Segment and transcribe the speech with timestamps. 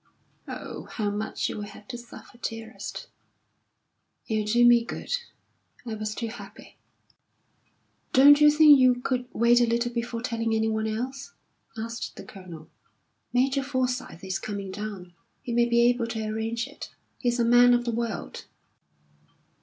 [0.47, 3.05] "Oh, how much you will have to suffer, dearest!"
[4.27, 5.11] "It'll do me good.
[5.85, 6.79] I was too happy."
[8.11, 11.35] "Don't you think you could wait a little before telling anyone else?"
[11.77, 12.67] asked the Colonel.
[13.31, 15.13] "Major Forsyth is coming down.
[15.43, 16.89] He may be able to arrange it;
[17.19, 18.45] he's a man of the world."